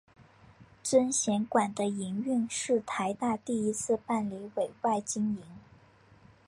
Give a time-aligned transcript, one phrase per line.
[0.81, 5.41] 尊贤馆的营运是台大第一次办理委外经营。